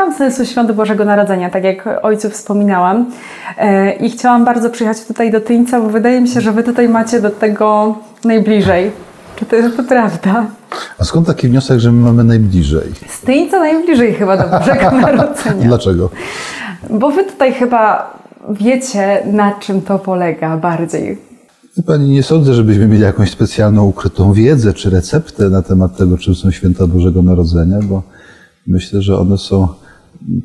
[0.00, 3.10] szukam sensu Świąt Bożego Narodzenia, tak jak ojcu wspominałam.
[3.58, 6.88] E, I chciałam bardzo przyjechać tutaj do Tyńca, bo wydaje mi się, że wy tutaj
[6.88, 8.90] macie do tego najbliżej.
[9.36, 10.46] Czy to jest to prawda?
[10.98, 12.92] A skąd taki wniosek, że my mamy najbliżej?
[13.08, 15.64] Z Tyńca najbliżej chyba do Bożego Narodzenia.
[15.64, 16.10] Dlaczego?
[16.90, 18.12] Bo wy tutaj chyba
[18.50, 21.18] wiecie, na czym to polega bardziej.
[21.86, 26.34] Pani, nie sądzę, żebyśmy mieli jakąś specjalną ukrytą wiedzę czy receptę na temat tego, czym
[26.34, 28.02] są święta Bożego Narodzenia, bo
[28.66, 29.68] myślę, że one są,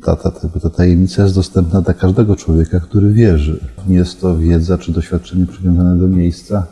[0.05, 3.59] ta, ta, ta, ta tajemnica jest dostępna dla każdego człowieka, który wierzy.
[3.87, 6.67] Nie jest to wiedza czy doświadczenie przywiązane do miejsca,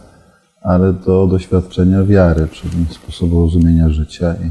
[0.62, 4.50] ale do doświadczenia wiary, czyli sposobu rozumienia życia i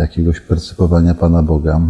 [0.00, 1.80] jakiegoś percypowania Pana Boga.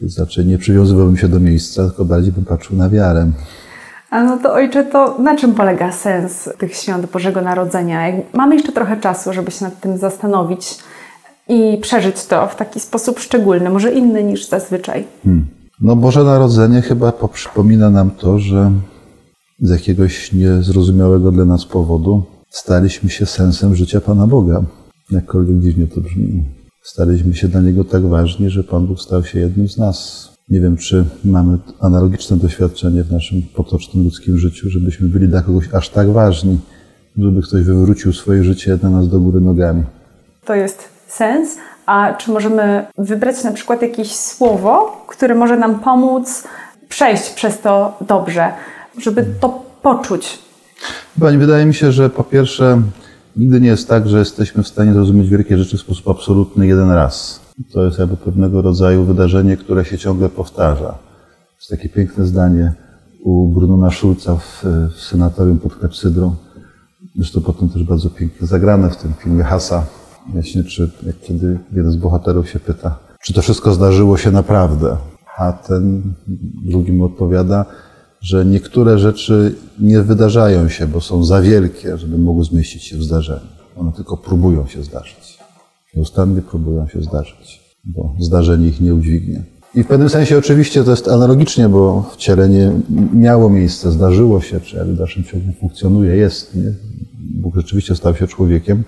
[0.00, 3.30] Znaczy nie przywiązywałbym się do miejsca, tylko bardziej bym patrzył na wiarę.
[4.10, 8.12] A no to ojcze, to na czym polega sens tych świąt Bożego Narodzenia?
[8.32, 10.78] Mamy jeszcze trochę czasu, żeby się nad tym zastanowić
[11.48, 15.04] i przeżyć to w taki sposób szczególny, może inny niż zazwyczaj.
[15.24, 15.46] Hmm.
[15.80, 18.72] No Boże Narodzenie chyba przypomina nam to, że
[19.60, 24.62] z jakiegoś niezrozumiałego dla nas powodu staliśmy się sensem życia Pana Boga.
[25.10, 26.44] Jakkolwiek dziwnie to brzmi.
[26.82, 30.28] Staliśmy się dla Niego tak ważni, że Pan Bóg stał się jednym z nas.
[30.48, 35.74] Nie wiem, czy mamy analogiczne doświadczenie w naszym potocznym ludzkim życiu, żebyśmy byli dla kogoś
[35.74, 36.58] aż tak ważni,
[37.18, 39.82] żeby ktoś wywrócił swoje życie dla nas do góry nogami.
[40.44, 41.56] To jest sens.
[41.86, 46.44] A czy możemy wybrać na przykład jakieś słowo, które może nam pomóc
[46.88, 48.52] przejść przez to dobrze,
[48.98, 50.38] żeby to poczuć?
[51.20, 52.82] Pani, wydaje mi się, że po pierwsze,
[53.36, 56.90] nigdy nie jest tak, że jesteśmy w stanie zrozumieć wielkie rzeczy w sposób absolutny jeden
[56.90, 57.40] raz.
[57.72, 60.94] To jest jakby pewnego rodzaju wydarzenie, które się ciągle powtarza.
[61.58, 62.72] Jest takie piękne zdanie
[63.24, 64.64] u Brunona Schulza w,
[64.96, 66.34] w senatorium pod Klepsydrą.
[67.16, 69.84] Zresztą potem też bardzo pięknie zagrane w tym filmie Hasa.
[70.28, 74.96] Właśnie, czy jak kiedy jeden z bohaterów się pyta, czy to wszystko zdarzyło się naprawdę?
[75.38, 76.02] A ten
[76.64, 77.64] drugi mu odpowiada,
[78.20, 83.02] że niektóre rzeczy nie wydarzają się, bo są za wielkie, żeby mogły zmieścić się w
[83.02, 83.46] zdarzeniu.
[83.76, 85.38] One tylko próbują się zdarzyć.
[85.94, 89.42] Nieustannie próbują się zdarzyć, bo zdarzenie ich nie udźwignie.
[89.74, 92.72] I w pewnym sensie oczywiście to jest analogicznie, bo wcielenie
[93.12, 96.54] miało miejsce, zdarzyło się, czy w dalszym ciągu funkcjonuje, jest.
[96.54, 96.74] Nie?
[97.20, 98.84] Bóg rzeczywiście stał się człowiekiem,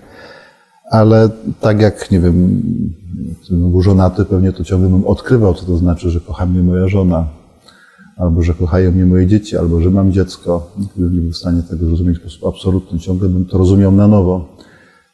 [0.91, 1.29] ale
[1.61, 2.61] tak jak, nie wiem,
[3.45, 6.87] gdybym był żonaty, pewnie to ciągle bym odkrywał, co to znaczy, że kocha mnie moja
[6.87, 7.27] żona,
[8.17, 10.71] albo że kochają mnie moje dzieci, albo że mam dziecko.
[10.77, 14.07] Gdybym nie był w stanie tego zrozumieć w sposób absolutny, ciągle bym to rozumiał na
[14.07, 14.55] nowo.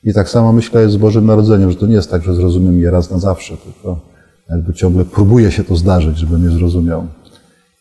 [0.03, 2.91] I tak samo myślę z Bożym Narodzeniem, że to nie jest tak, że zrozumiem je
[2.91, 3.99] raz na zawsze, tylko
[4.49, 7.07] jakby ciągle próbuję się to zdarzyć, żebym je zrozumiał.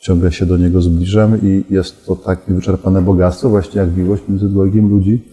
[0.00, 4.48] Ciągle się do Niego zbliżam i jest to tak niewyczerpane bogactwo, właśnie jak miłość między
[4.48, 5.24] dwojgiem ludzi,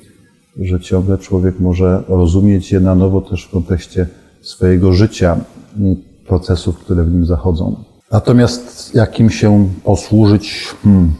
[0.59, 4.07] że ciągle człowiek może rozumieć je na nowo też w kontekście
[4.41, 5.37] swojego życia
[5.79, 5.95] i
[6.27, 7.75] procesów, które w nim zachodzą.
[8.11, 11.11] Natomiast jakim się posłużyć hmm,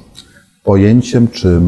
[0.64, 1.62] pojęciem czy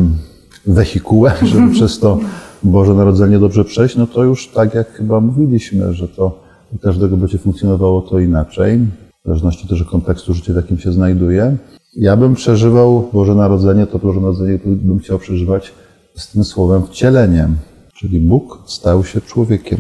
[0.68, 2.20] wehikułem, żeby przez to
[2.64, 6.44] Boże Narodzenie dobrze przejść, no to już tak jak chyba mówiliśmy, że to
[6.76, 8.80] u każdego będzie funkcjonowało to inaczej,
[9.24, 11.58] w zależności też od kontekstu życia, w jakim się znajduje.
[11.96, 15.72] Ja bym przeżywał Boże Narodzenie, to Boże Narodzenie bym chciał przeżywać
[16.16, 17.56] z tym słowem wcieleniem,
[17.94, 19.80] czyli Bóg stał się człowiekiem.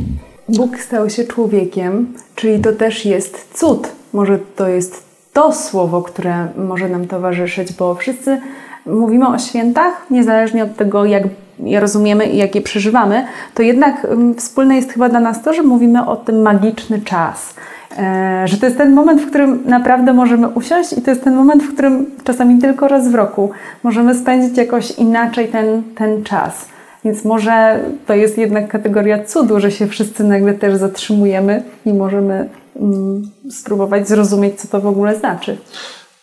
[0.49, 3.87] Bóg stał się człowiekiem, czyli to też jest cud.
[4.13, 5.03] Może to jest
[5.33, 8.41] to słowo, które może nam towarzyszyć, bo wszyscy
[8.85, 11.23] mówimy o świętach, niezależnie od tego, jak
[11.59, 15.53] je rozumiemy i jak je przeżywamy, to jednak mm, wspólne jest chyba dla nas to,
[15.53, 17.53] że mówimy o tym magiczny czas.
[17.97, 21.35] E, że to jest ten moment, w którym naprawdę możemy usiąść i to jest ten
[21.35, 23.51] moment, w którym czasami tylko raz w roku
[23.83, 26.65] możemy spędzić jakoś inaczej ten, ten czas.
[27.05, 32.49] Więc może to jest jednak kategoria cudu, że się wszyscy nagle też zatrzymujemy i możemy
[32.79, 35.57] mm, spróbować zrozumieć, co to w ogóle znaczy.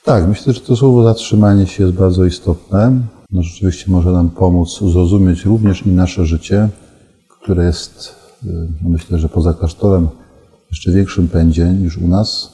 [0.04, 2.93] Tak, myślę, że to słowo zatrzymanie się jest bardzo istotne.
[3.33, 6.69] No, rzeczywiście może nam pomóc zrozumieć również i nasze życie,
[7.28, 8.48] które jest, y,
[8.83, 10.09] no myślę, że poza klasztorem
[10.71, 12.53] jeszcze większym pędzie niż u nas.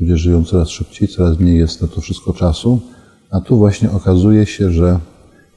[0.00, 2.80] Ludzie żyją coraz szybciej, coraz mniej jest na to wszystko czasu,
[3.30, 4.98] a tu właśnie okazuje się, że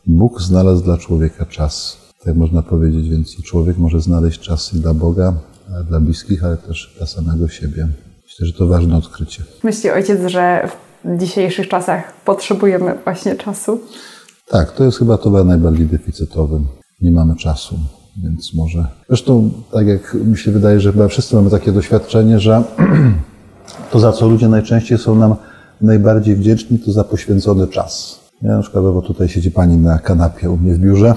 [0.07, 1.97] Bóg znalazł dla człowieka czas.
[2.23, 5.33] Tak można powiedzieć, więc człowiek może znaleźć czas i dla Boga,
[5.89, 7.87] dla bliskich, ale też dla samego siebie.
[8.23, 9.43] Myślę, że to ważne odkrycie.
[9.63, 10.69] Myśli ojciec, że
[11.05, 13.81] w dzisiejszych czasach potrzebujemy właśnie czasu?
[14.47, 16.59] Tak, to jest chyba towar najbardziej deficytowy.
[17.01, 17.79] Nie mamy czasu,
[18.23, 18.87] więc może.
[19.07, 22.63] Zresztą, tak jak mi się wydaje, że chyba wszyscy mamy takie doświadczenie, że
[23.91, 25.35] to, za co ludzie najczęściej są nam
[25.81, 28.19] najbardziej wdzięczni, to za poświęcony czas.
[28.41, 31.15] Ja na przykład, bo tutaj siedzi pani na kanapie u mnie w biurze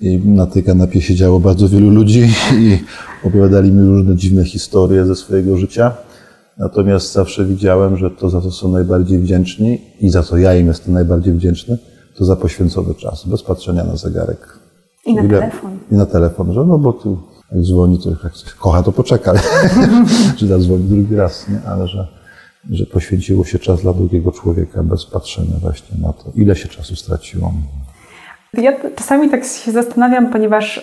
[0.00, 2.28] i na tej kanapie siedziało bardzo wielu ludzi
[2.60, 2.78] i
[3.24, 5.92] opowiadali mi różne dziwne historie ze swojego życia.
[6.58, 10.66] Natomiast zawsze widziałem, że to, za co są najbardziej wdzięczni i za co ja im
[10.66, 11.78] jestem najbardziej wdzięczny,
[12.16, 14.61] to za poświęcony czas, bez patrzenia na zegarek.
[15.06, 15.78] I na Ile, telefon.
[15.90, 17.18] I na telefon, że no bo tu
[17.52, 19.32] jak dzwoni, to jak kocha, to poczeka,
[20.38, 21.70] czy zadzwoni drugi raz, nie?
[21.70, 22.08] ale że,
[22.70, 26.96] że poświęciło się czas dla drugiego człowieka bez patrzenia właśnie na to, ile się czasu
[26.96, 27.52] straciło.
[28.58, 30.82] Ja czasami tak się zastanawiam, ponieważ y,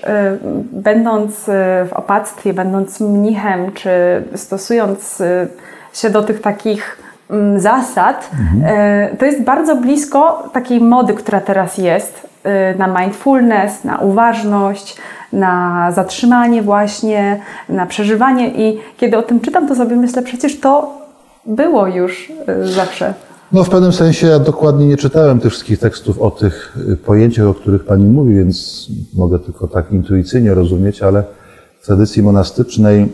[0.74, 1.52] będąc y,
[1.90, 3.90] w opactwie, będąc mnichem, czy
[4.36, 5.48] stosując y,
[5.94, 6.98] się do tych takich
[7.58, 9.18] zasad, mhm.
[9.18, 12.28] to jest bardzo blisko takiej mody, która teraz jest
[12.78, 14.98] na mindfulness, na uważność,
[15.34, 20.98] na zatrzymanie właśnie, na przeżywanie i kiedy o tym czytam, to sobie myślę, przecież to
[21.46, 22.32] było już
[22.64, 23.14] zawsze.
[23.52, 27.46] No w pewnym sensie ja dokładnie nie czytałem tych wszystkich tekstów o tych y, pojęciach,
[27.46, 31.24] o których Pani mówi, więc mogę tylko tak intuicyjnie rozumieć, ale
[31.82, 33.08] w tradycji monastycznej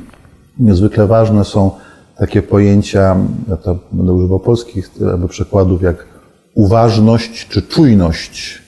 [0.58, 1.70] niezwykle ważne są
[2.18, 3.16] takie pojęcia,
[3.48, 6.06] ja to będę używał polskich albo przekładów, jak
[6.54, 8.62] uważność czy czujność,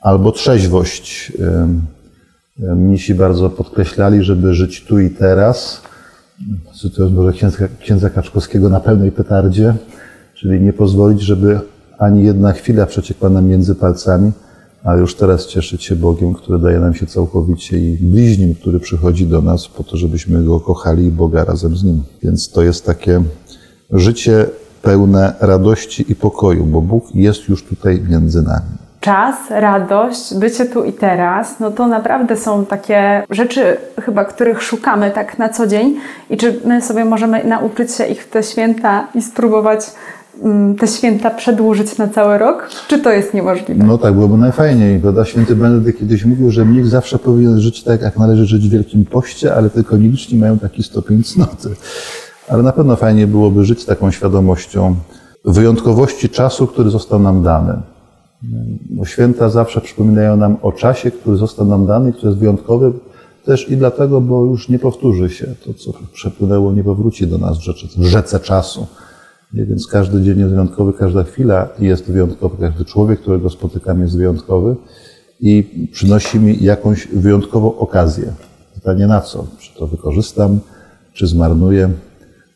[0.00, 1.32] albo trzeźwość.
[2.58, 5.82] Mnisi bardzo podkreślali, żeby żyć tu i teraz,
[6.82, 9.74] cytując może księdza, księdza Kaczkowskiego na pełnej petardzie,
[10.40, 11.60] Czyli nie pozwolić, żeby
[11.98, 14.32] ani jedna chwila przeciekła nam między palcami,
[14.84, 19.26] ale już teraz cieszyć się Bogiem, który daje nam się całkowicie i bliźnim, który przychodzi
[19.26, 22.02] do nas po to, żebyśmy Go kochali i Boga razem z Nim.
[22.22, 23.22] Więc to jest takie
[23.90, 24.46] życie
[24.82, 30.84] pełne radości i pokoju, bo Bóg jest już tutaj między nami czas, radość, bycie tu
[30.84, 35.96] i teraz, no to naprawdę są takie rzeczy chyba, których szukamy tak na co dzień
[36.30, 39.80] i czy my sobie możemy nauczyć się ich w te święta i spróbować
[40.78, 42.68] te święta przedłużyć na cały rok?
[42.88, 43.84] Czy to jest niemożliwe?
[43.84, 45.00] No tak, byłoby najfajniej.
[45.00, 45.24] Prawda?
[45.24, 49.04] Święty Benedykt kiedyś mówił, że mnich zawsze powinien żyć tak, jak należy żyć w Wielkim
[49.04, 51.68] Poście, ale tylko nieliczni mają taki stopień cnoty.
[52.48, 54.96] Ale na pewno fajnie byłoby żyć taką świadomością
[55.44, 57.74] wyjątkowości czasu, który został nam dany.
[58.90, 62.92] Bo święta zawsze przypominają nam o czasie, który został nam dany, który jest wyjątkowy,
[63.44, 65.46] też i dlatego, bo już nie powtórzy się.
[65.64, 68.86] To, co przepłynęło, nie powróci do nas w, rzece, w rzece czasu.
[69.52, 74.76] Więc każdy dzień jest wyjątkowy, każda chwila jest wyjątkowa, każdy człowiek, którego spotykam jest wyjątkowy
[75.40, 78.32] i przynosi mi jakąś wyjątkową okazję.
[78.74, 79.46] Pytanie na co?
[79.58, 80.60] Czy to wykorzystam,
[81.12, 81.90] czy zmarnuję?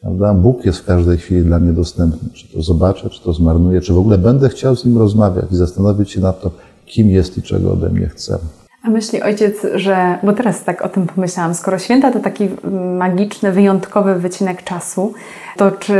[0.00, 0.34] Prawda?
[0.34, 2.28] Bóg jest w każdej chwili dla mnie dostępny.
[2.32, 5.56] Czy to zobaczę, czy to zmarnuję, czy w ogóle będę chciał z Nim rozmawiać i
[5.56, 6.50] zastanowić się nad to,
[6.86, 8.38] kim jest i czego ode mnie chce.
[8.84, 12.48] A myśli ojciec, że, bo teraz tak o tym pomyślałam, skoro święta to taki
[12.98, 15.14] magiczny, wyjątkowy wycinek czasu,
[15.56, 15.94] to czy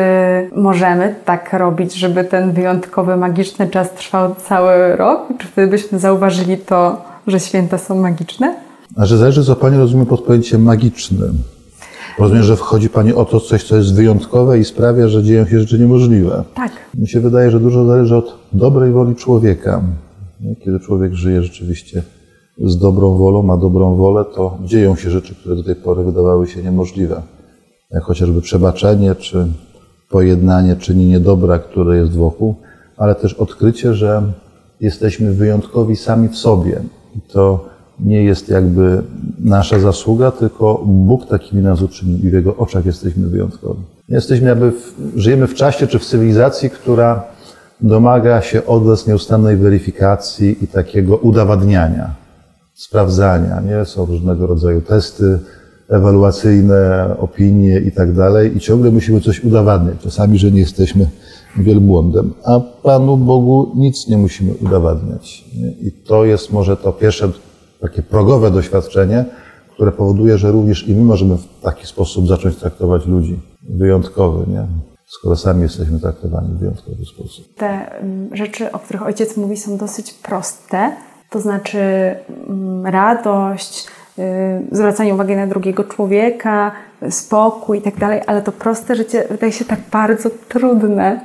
[0.56, 5.20] możemy tak robić, żeby ten wyjątkowy, magiczny czas trwał cały rok?
[5.38, 8.56] Czy wtedy byśmy zauważyli to, że święta są magiczne?
[8.96, 11.38] A że zależy, co Pani rozumie pod pojęciem magicznym.
[12.19, 15.60] Rozumiem, że wchodzi Pani o to coś, co jest wyjątkowe i sprawia, że dzieją się
[15.60, 16.44] rzeczy niemożliwe.
[16.54, 16.72] Tak.
[16.94, 19.82] Mi się wydaje, że dużo zależy od dobrej woli człowieka.
[20.64, 22.02] Kiedy człowiek żyje rzeczywiście
[22.59, 26.47] z dobrą wolą, ma dobrą wolę, to dzieją się rzeczy, które do tej pory wydawały
[26.47, 27.23] się niemożliwe.
[27.91, 29.47] Jak chociażby przebaczenie, czy
[30.11, 32.55] pojednanie, czynienie dobra, które jest wokół,
[32.97, 34.23] ale też odkrycie, że
[34.81, 36.81] jesteśmy wyjątkowi sami w sobie.
[37.17, 37.65] I to
[38.01, 39.03] nie jest jakby
[39.41, 43.81] nasza zasługa, tylko Bóg takimi nas uczynił i w Jego oczach jesteśmy wyjątkowi.
[44.09, 47.23] Jesteśmy jakby, w, żyjemy w czasie czy w cywilizacji, która
[47.81, 52.23] domaga się od nas nieustannej weryfikacji i takiego udowadniania
[52.74, 53.84] sprawdzania, nie?
[53.84, 55.38] Są różnego rodzaju testy
[55.88, 59.94] ewaluacyjne, opinie i tak dalej i ciągle musimy coś udowadniać.
[60.02, 61.06] Czasami, że nie jesteśmy
[61.56, 65.44] wielbłądem, a Panu Bogu nic nie musimy udowadniać.
[65.56, 65.70] Nie?
[65.70, 67.31] I to jest może to pierwsze
[67.81, 69.24] takie progowe doświadczenie,
[69.74, 74.66] które powoduje, że również i my możemy w taki sposób zacząć traktować ludzi wyjątkowy, nie?
[75.06, 77.54] skoro sami jesteśmy traktowani w wyjątkowy sposób.
[77.56, 80.96] Te mm, rzeczy, o których ojciec mówi, są dosyć proste,
[81.34, 81.79] to znaczy
[82.48, 83.86] mm, radość,
[84.19, 84.22] y,
[84.72, 86.72] zwracanie uwagi na drugiego człowieka,
[87.10, 91.20] spokój i tak dalej, ale to proste życie wydaje się tak bardzo trudne.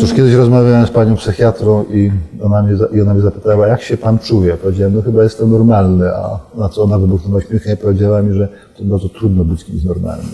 [0.00, 2.10] Cóż, kiedyś rozmawiałem z panią psychiatrą i
[2.42, 4.54] ona, mnie, i ona mnie zapytała, jak się pan czuje?
[4.54, 8.48] Powiedziałem, no chyba jestem normalny, a na co ona wybuchnęła śmiechem i powiedziała mi, że
[8.78, 10.26] to bardzo trudno być kimś normalnym.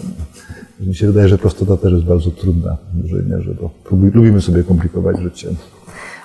[0.80, 3.70] Mi się wydaje, że prostota też jest bardzo trudna w dużej mierze, bo
[4.14, 5.48] lubimy sobie komplikować życie.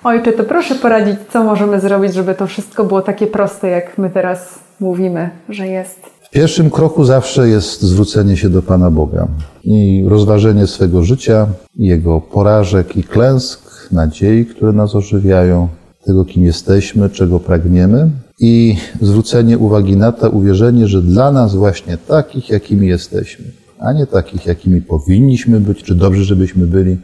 [0.08, 4.10] Ojcze, to proszę poradzić, co możemy zrobić, żeby to wszystko było takie proste, jak my
[4.10, 6.00] teraz mówimy, że jest.
[6.22, 9.28] W pierwszym kroku zawsze jest zwrócenie się do Pana Boga
[9.64, 15.68] i rozważenie swego życia, Jego porażek i klęsk, nadziei, które nas ożywiają,
[16.06, 18.10] tego, kim jesteśmy, czego pragniemy
[18.40, 23.46] i zwrócenie uwagi na to uwierzenie, że dla nas właśnie takich, jakimi jesteśmy,
[23.80, 26.98] a nie takich, jakimi powinniśmy być, czy dobrze, żebyśmy byli.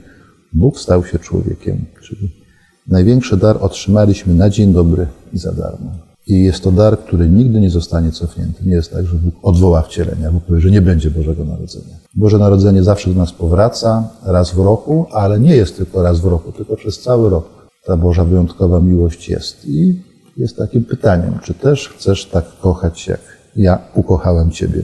[0.54, 2.43] Bóg stał się człowiekiem, czyli
[2.88, 5.92] największy dar otrzymaliśmy na dzień dobry i za darmo.
[6.28, 8.66] I jest to dar, który nigdy nie zostanie cofnięty.
[8.66, 11.96] Nie jest tak, że Bóg odwoła wcielenia, powie, że nie będzie Bożego Narodzenia.
[12.16, 16.26] Boże Narodzenie zawsze do nas powraca, raz w roku, ale nie jest tylko raz w
[16.26, 17.50] roku, tylko przez cały rok.
[17.86, 19.66] Ta Boża wyjątkowa miłość jest.
[19.66, 20.02] I
[20.38, 23.22] jest takim pytaniem, czy też chcesz tak kochać, jak
[23.56, 24.84] ja ukochałem Ciebie?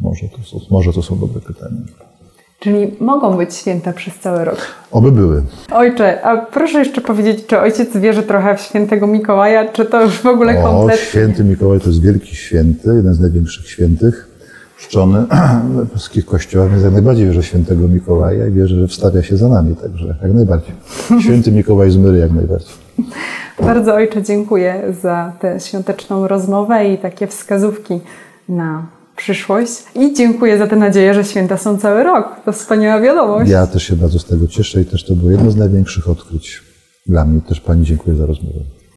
[0.00, 1.80] Może to są, może to są dobre pytania.
[2.58, 4.58] Czyli mogą być święta przez cały rok.
[4.90, 5.42] Oby były.
[5.72, 10.20] Ojcze, a proszę jeszcze powiedzieć, czy ojciec wierzy trochę w świętego Mikołaja, czy to już
[10.22, 11.06] w ogóle O, kompletnie?
[11.06, 14.28] święty Mikołaj to jest wielki święty, jeden z największych świętych,
[14.78, 15.24] czczony
[15.76, 19.36] we wszystkich kościołach, więc jak najbardziej wierzę w świętego Mikołaja i wierzę, że wstawia się
[19.36, 20.74] za nami, także jak najbardziej.
[21.24, 22.74] Święty Mikołaj z Myry jak najbardziej.
[23.62, 28.00] Bardzo ojcze dziękuję za tę świąteczną rozmowę i takie wskazówki
[28.48, 28.86] na
[29.16, 29.72] przyszłość.
[29.94, 32.28] I dziękuję za tę nadzieję, że święta są cały rok.
[32.44, 33.50] To wspaniała wiadomość.
[33.50, 36.62] Ja też się bardzo z tego cieszę i też to było jedno z największych odkryć
[37.06, 37.40] dla mnie.
[37.40, 38.60] Też Pani dziękuję za rozmowę.